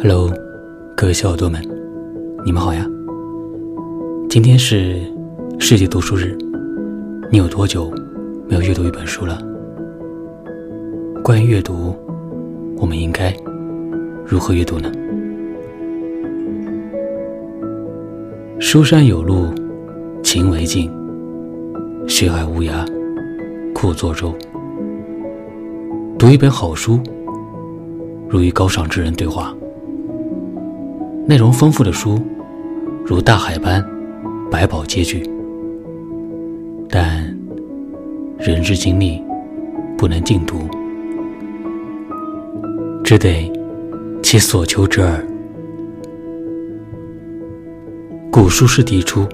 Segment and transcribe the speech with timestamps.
[0.00, 0.30] Hello，
[0.96, 1.60] 各位小耳朵们，
[2.44, 2.86] 你们好呀！
[4.28, 5.00] 今天是
[5.58, 6.36] 世界读书日，
[7.30, 7.92] 你有多久
[8.48, 9.38] 没有阅读一本书了？
[11.24, 11.94] 关于阅读，
[12.76, 13.34] 我们应该
[14.26, 14.90] 如何阅读呢？
[18.60, 19.52] 书山有路
[20.22, 20.90] 勤为径，
[22.06, 22.86] 学海无涯
[23.74, 24.32] 苦作舟。
[26.18, 26.98] 读一本好书，
[28.28, 29.54] 如与高尚之人对话。
[31.28, 32.20] 内容丰富的书，
[33.06, 33.84] 如大海般
[34.50, 35.22] 百宝皆具，
[36.88, 37.24] 但
[38.36, 39.22] 人之精力
[39.96, 40.68] 不能尽读，
[43.04, 43.48] 只得
[44.20, 45.24] 其所求之耳。
[48.32, 49.24] 古书是提出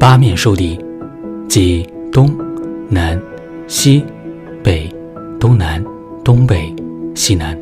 [0.00, 0.80] 八面受敌，
[1.46, 2.34] 即东
[2.88, 3.20] 南
[3.66, 4.02] 西
[4.62, 4.90] 北、
[5.38, 5.84] 东南、
[6.34, 6.74] 东北、
[7.14, 7.54] 西南、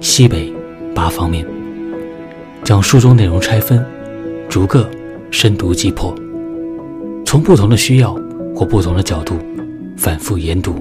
[0.00, 0.50] 西北
[0.94, 1.46] 八方面。
[2.62, 3.84] 将书中内容拆分，
[4.48, 4.88] 逐个
[5.30, 6.14] 深读击破，
[7.26, 8.18] 从不同的需要
[8.56, 9.34] 或不同的角度
[9.98, 10.76] 反复研读，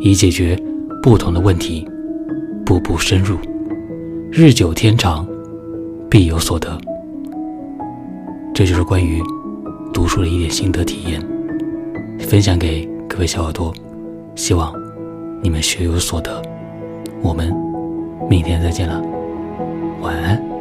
[0.00, 0.60] 以解决
[1.00, 1.88] 不同的问题，
[2.66, 3.36] 步步深入，
[4.32, 5.24] 日久天长，
[6.10, 6.76] 必有所得。
[8.52, 9.22] 这就是关于
[9.94, 11.24] 读书的一点心得体验，
[12.18, 13.72] 分享给各位小耳朵，
[14.34, 14.74] 希望
[15.40, 16.42] 你们学有所得。
[17.22, 17.54] 我们
[18.28, 19.00] 明天再见了，
[20.00, 20.51] 晚安。